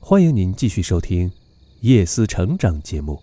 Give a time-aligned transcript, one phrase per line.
[0.00, 1.28] 欢迎您继续收听
[1.80, 3.22] 《夜思成长》节目。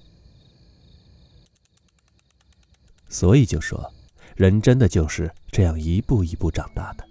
[3.10, 3.92] 所以就说，
[4.36, 7.04] 人真的就是这样一步一步长大的。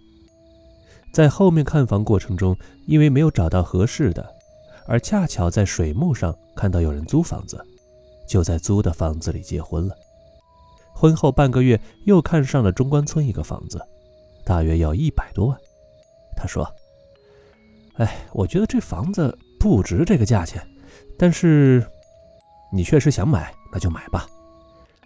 [1.12, 2.56] 在后面看房过程中，
[2.86, 4.24] 因为没有找到合适的，
[4.86, 7.60] 而恰巧在水木上看到有人租房子，
[8.28, 9.96] 就在租的房子里结婚了。
[10.94, 13.80] 婚后半个月，又看上了中关村一个房子，
[14.44, 15.58] 大约要一百多万。
[16.36, 16.64] 他说
[17.98, 20.62] ：“哎，我觉得这房子不值这个价钱，
[21.18, 21.82] 但是
[22.70, 24.26] 你确实想买，那就买吧。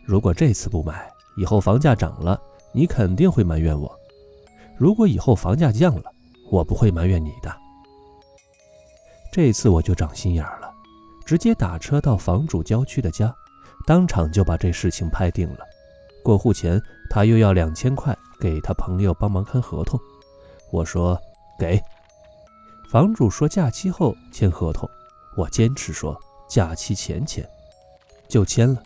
[0.05, 2.37] 如果这次不买，以后房价涨了，
[2.73, 3.89] 你肯定会埋怨我；
[4.77, 6.11] 如果以后房价降了，
[6.51, 7.57] 我不会埋怨你的。”
[9.31, 10.69] 这次我就长心眼了，
[11.25, 13.33] 直接打车到房主郊区的家，
[13.87, 15.61] 当场就把这事情拍定了。
[16.25, 20.01] 过户前，他又要两千块给他朋友帮忙看合同。
[20.73, 21.17] 我说
[21.61, 21.81] 给，
[22.89, 24.89] 房主说假期后签合同，
[25.37, 27.47] 我坚持说假期前签，
[28.29, 28.83] 就签了。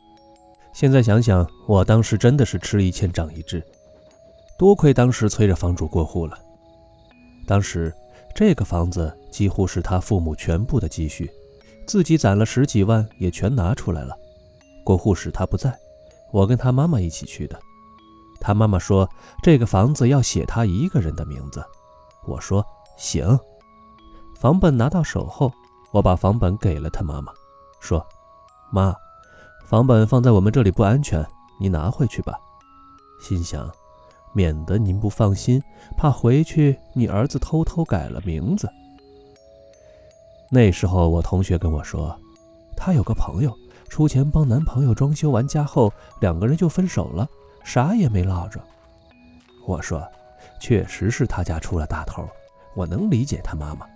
[0.75, 3.65] 现在想想，我当时真的是吃一堑长一智，
[4.59, 6.37] 多亏当时催着房主过户了。
[7.47, 7.95] 当时
[8.35, 11.31] 这个房子几乎是他父母全部的积蓄，
[11.87, 14.17] 自己攒了十几万也全拿出来了。
[14.85, 15.73] 过户时他不在，
[16.33, 17.57] 我跟他妈妈一起去的。
[18.41, 19.09] 他妈妈说
[19.45, 21.65] ：“这个房子要写他一个人的名字。”
[22.27, 22.67] 我说
[22.99, 23.39] ：“行。”
[24.43, 25.53] 房本拿到手后，
[25.93, 27.33] 我把房本给了他妈妈，
[27.79, 28.05] 说
[28.73, 28.93] ：“妈，
[29.65, 31.25] 房本放在我们这里不安全，
[31.61, 32.37] 你拿回去吧。”
[33.23, 33.71] 心想，
[34.33, 35.63] 免得您不放心，
[35.97, 38.69] 怕回去你儿子偷偷改了名字。
[40.51, 42.19] 那时候我同学跟我说，
[42.77, 43.57] 他有个朋友
[43.89, 47.29] 出钱帮男朋友装修完家后，两个人就分手了。
[47.63, 48.61] 啥也没落着。
[49.69, 50.03] 我说，
[50.61, 52.29] 确实是他家出了大头，
[52.75, 53.87] 我能理解他妈妈。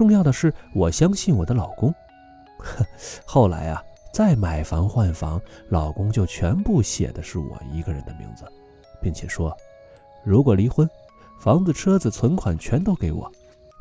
[0.00, 1.94] 重要的是，我相信我的老公。
[2.56, 2.82] 呵
[3.26, 3.84] 后来啊，
[4.14, 8.50] 再买房换房，老公就全部写的是我一个人的名字，
[9.02, 9.54] 并且说，
[10.24, 10.88] 如果离婚，
[11.38, 13.30] 房子、车子、存款全都给我，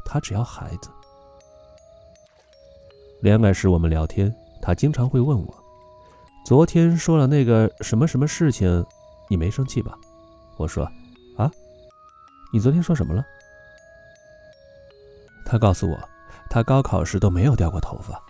[0.03, 0.90] 他只要孩子。
[3.22, 4.29] 恋爱时我们聊天，
[4.62, 5.56] 他经常会问我，
[6.46, 8.85] 昨天说了那个什么什么事情。
[9.29, 9.97] 你没生气吧？
[10.58, 10.84] 我说，
[11.38, 11.50] 啊，
[12.52, 13.25] 你昨天说什么了？
[15.50, 15.98] 他告诉我，
[16.48, 18.22] 他高考时都没有掉过头发。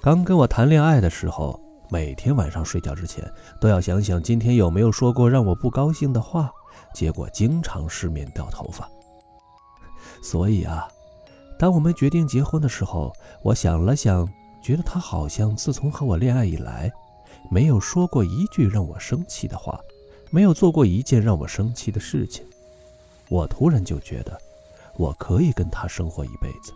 [0.00, 1.60] 刚跟我谈恋爱的时候，
[1.90, 6.50] 每天晚上睡觉之前都要想想今天有没有说过让我不高兴的话，
[6.94, 8.88] 结果经常失眠掉头发。
[10.22, 10.88] 所以啊，
[11.58, 14.26] 当我们决定结婚的时候，我想了想，
[14.62, 16.90] 觉得他好像自从和我恋爱以来，
[17.50, 19.78] 没有说过一句让我生气的话。
[20.30, 22.42] 没有做过一件让我生气的事情，
[23.28, 24.38] 我突然就觉得，
[24.98, 26.72] 我可以跟他生活一辈子，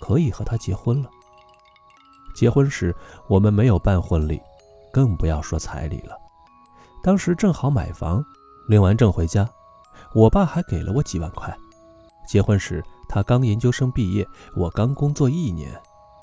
[0.00, 1.10] 可以和他结婚了。
[2.34, 2.94] 结婚时
[3.28, 4.40] 我们没有办婚礼，
[4.92, 6.16] 更不要说彩礼了。
[7.02, 8.24] 当时正好买房，
[8.68, 9.48] 领完证回家，
[10.14, 11.54] 我爸还给了我几万块。
[12.26, 15.70] 结婚时他刚研究生毕业，我刚工作一年，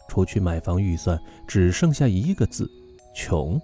[0.08, 2.70] 除去买房预算，只剩下一个字：
[3.16, 3.60] 穷。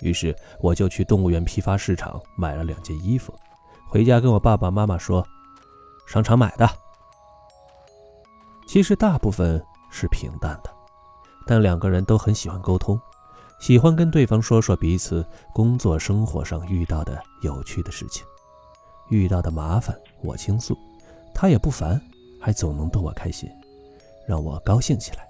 [0.00, 3.34] 于是我就去动物园批发市场买了两件衣服，
[3.88, 5.26] 回家跟我爸爸妈妈说
[6.06, 6.68] ：“商场买的。”
[8.66, 10.70] 其实大部分是平淡的，
[11.46, 13.00] 但两个人都很喜欢沟通，
[13.60, 18.26] 喜欢跟对方说说彼此工作生活上遇到的有趣的事情，
[19.08, 20.76] 遇到的麻烦我倾诉，
[21.32, 22.00] 他也不烦，
[22.40, 23.48] 还总能逗我开心，
[24.26, 25.26] 让我高兴起来。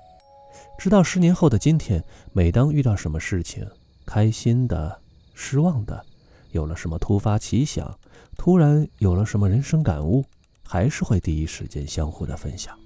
[0.79, 2.03] 直到十年后的今天，
[2.33, 3.67] 每当遇到什么事情，
[4.07, 4.99] 开心的、
[5.35, 6.05] 失望的，
[6.53, 7.99] 有了什么突发奇想，
[8.39, 10.25] 突然有了什么人生感悟，
[10.67, 12.77] 还是会第一时间相互的分享。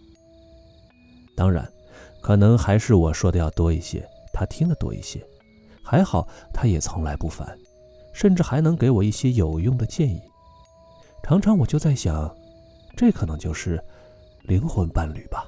[1.36, 1.66] 当然，
[2.20, 5.24] 可能还是我说的要多一些，他听的多一些。
[5.82, 7.58] 还好，他也从来不烦，
[8.12, 10.20] 甚至还能给我一些有用的建议。
[11.22, 12.32] 常常我就在想，
[12.96, 13.82] 这可能就是
[14.42, 15.46] 灵魂伴侣吧。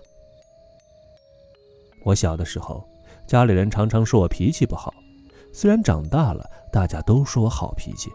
[2.04, 2.84] 我小的时候，
[3.26, 4.92] 家里人常常说我脾气不好。
[5.52, 8.10] 虽然长大了，大家都说我好脾气，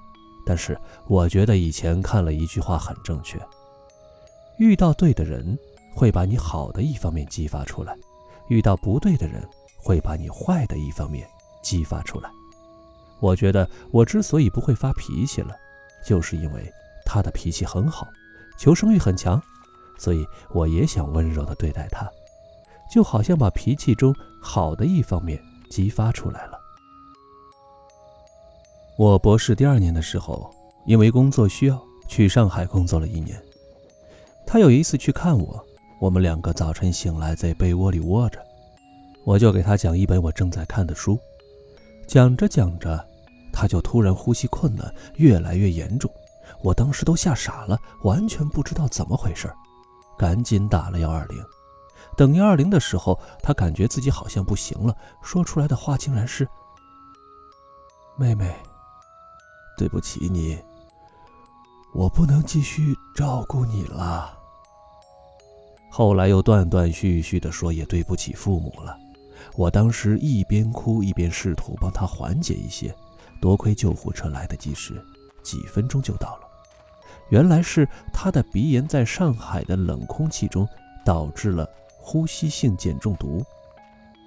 [0.45, 0.77] 但是
[1.07, 3.39] 我觉得以前看了一句话很正确：
[4.57, 5.57] 遇到对的人，
[5.97, 7.91] 会把你好的一方面激发出来；
[8.49, 9.43] 遇到不对的人，
[9.77, 11.27] 会把你坏的一方面
[11.63, 12.29] 激发出来。
[13.19, 15.55] 我觉得我之所以不会发脾气了，
[16.05, 16.71] 就是因为
[17.03, 18.07] 他的脾气很好，
[18.59, 19.41] 求生欲很强，
[19.97, 20.23] 所以
[20.53, 22.07] 我也想温柔地对待他，
[22.93, 25.41] 就好像把脾气中好的一方面
[25.71, 26.59] 激发出来了。
[28.99, 30.53] 我博士第二年的时候，
[30.85, 33.43] 因为工作需要去上海工作了一年。
[34.45, 35.66] 他有一次去看我，
[35.99, 38.39] 我们两个早晨醒来在被窝里窝着，
[39.25, 41.19] 我就给他讲一本我正在看的书，
[42.07, 43.03] 讲着讲着，
[43.51, 46.11] 他就突然呼吸困难，越来越严重。
[46.61, 49.51] 我当时都吓傻了，完全不知道怎么回事，
[50.19, 51.43] 赶紧打了幺二零。
[52.15, 56.47] 等幺二零的时候，他感觉自己好像不行了，说出来的话竟然是
[58.17, 58.55] ：“妹妹，
[59.77, 60.57] 对不起你，
[61.93, 64.36] 我不能继续照顾你了。”
[65.89, 68.97] 后来又断断续续的说也对不起父母了。
[69.55, 72.93] 我当时一边哭一边试图帮他缓解一些，
[73.41, 75.03] 多亏救护车来得及时，
[75.43, 76.47] 几分钟就到了。
[77.29, 80.67] 原来是他的鼻炎在上海的冷空气中
[81.03, 83.43] 导致了呼吸性碱中毒，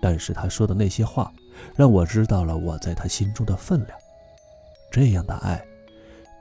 [0.03, 1.33] 但是他说的那些话
[1.77, 3.99] 让我知道了我在他心中的分量。
[4.91, 5.65] 这样的爱，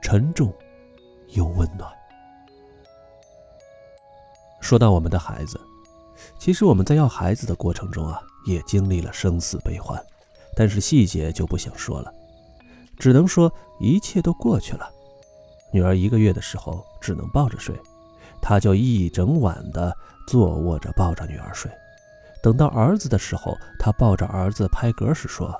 [0.02, 0.52] 沉重
[1.28, 1.90] 又温暖。
[4.70, 5.60] 说到我们的孩子，
[6.38, 10.00] 其实我们在要孩子的过程中啊，也经历了生死悲欢，
[10.54, 12.14] 但是细节就不想说了，
[12.96, 14.88] 只能说一切都过去了。
[15.72, 17.74] 女儿一个月的时候只能抱着睡，
[18.40, 19.92] 他就一整晚的
[20.28, 21.68] 坐卧着抱着女儿睡。
[22.40, 25.52] 等到儿子的时候，他抱着儿子拍嗝时说：“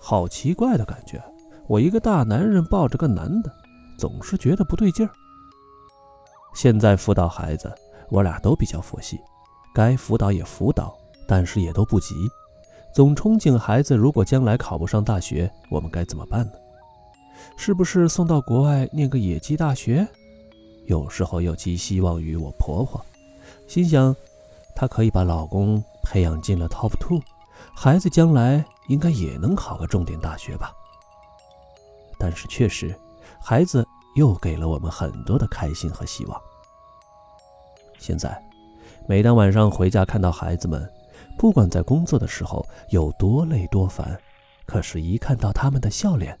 [0.00, 1.20] 好奇怪的感觉，
[1.66, 3.52] 我一个大男人抱着个男的，
[3.98, 5.12] 总是觉得不对劲儿。”
[6.54, 7.70] 现在辅导孩子，
[8.08, 9.20] 我俩都比较佛系，
[9.74, 10.96] 该辅导也辅导，
[11.26, 12.14] 但是也都不急，
[12.94, 16.52] 总憧憬孩子如果将来考不上大学，我们该怎么办呢？
[17.56, 20.06] 是不是送到国外念个野鸡大学？
[20.86, 23.04] 有时候又寄希望于我婆婆，
[23.66, 24.14] 心想，
[24.76, 27.20] 她可以把老公培养进了 Top Two，
[27.74, 30.72] 孩子将来应该也能考个重点大学吧。
[32.18, 32.94] 但是确实，
[33.40, 33.83] 孩子
[34.14, 36.40] 又给了我们很多的开心和希望。
[37.98, 38.42] 现在，
[39.08, 40.90] 每当晚上回家看到孩子们，
[41.38, 44.18] 不管在工作的时候有多累多烦，
[44.66, 46.38] 可是，一看到他们的笑脸。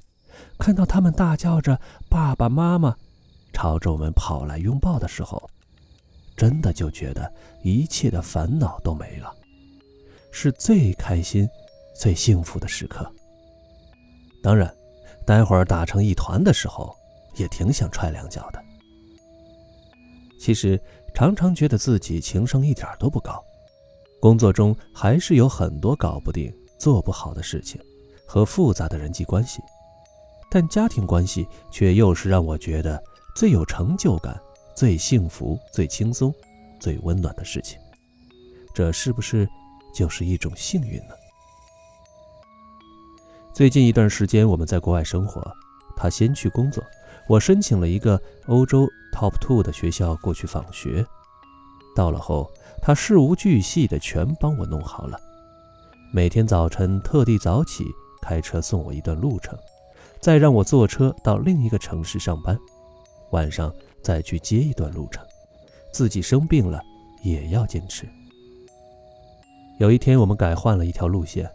[0.58, 1.80] 看到他们大叫着
[2.10, 2.94] “爸爸妈妈”，
[3.54, 5.48] 朝着我们跑来拥抱的时候，
[6.36, 7.32] 真的就觉得
[7.62, 9.32] 一切的烦恼都没了，
[10.32, 11.48] 是最开心、
[11.96, 13.08] 最幸福的时刻。
[14.42, 14.72] 当然，
[15.24, 16.94] 待会儿打成一团的时候，
[17.36, 18.62] 也挺想踹两脚的。
[20.38, 20.80] 其实，
[21.14, 23.42] 常常觉得自己情商一点都不高，
[24.20, 27.80] 工作中还是有很多搞不定、做不好的事情
[28.26, 29.62] 和复杂的人际关系。
[30.50, 33.02] 但家庭关系却又是让我觉得
[33.34, 34.40] 最有成就感、
[34.76, 36.32] 最幸福、最轻松、
[36.78, 37.78] 最温暖的事情。
[38.74, 39.48] 这是不是
[39.94, 41.14] 就是一种幸运呢？
[43.52, 45.40] 最近一段时间我们在国外生活，
[45.96, 46.84] 他先去工作，
[47.28, 51.04] 我申请了一个欧洲 Top Two 的学校过去访学。
[51.96, 52.50] 到了后，
[52.82, 55.18] 他事无巨细的全帮我弄好了，
[56.12, 57.84] 每天早晨特地早起
[58.20, 59.58] 开车送我一段路程。
[60.20, 62.58] 再让我坐车到另一个城市上班，
[63.30, 63.70] 晚上
[64.02, 65.22] 再去接一段路程，
[65.92, 66.80] 自己生病了
[67.22, 68.08] 也要坚持。
[69.78, 71.50] 有一天我们改换了一条路线，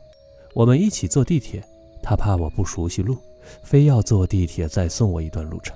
[0.53, 1.63] 我们一起坐地铁，
[2.03, 3.17] 他怕我不熟悉路，
[3.63, 5.75] 非要坐地铁再送我一段路程。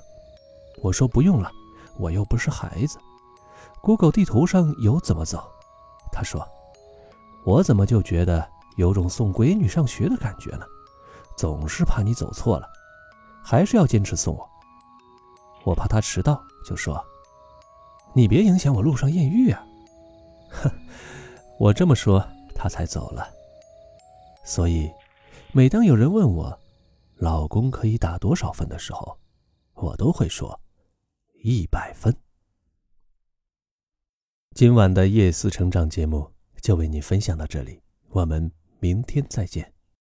[0.82, 1.52] 我说不用了，
[1.98, 2.98] 我又不是孩子
[3.82, 5.44] ，Google 地图上有怎么走。
[6.12, 6.48] 他说，
[7.46, 8.48] 我怎么就觉得
[8.78, 10.66] 有种送闺女上学的感觉呢？
[11.36, 12.68] 总是怕你走错了。
[13.44, 14.50] 还是要坚持送我，
[15.66, 17.04] 我怕他迟到，就说
[18.16, 19.66] ：“你别影响我路上艳遇啊！”
[20.50, 20.72] 哼，
[21.60, 23.28] 我这么说，他才走了。
[24.46, 24.90] 所以，
[25.52, 26.58] 每当有人问我，
[27.24, 29.18] 老公可以打多少分的时候，
[29.76, 30.60] 我都会说
[31.42, 32.14] 一百分。
[34.54, 38.52] 今晚的夜思成长节目就为你分享到这里，我们
[38.82, 39.73] 明天再见。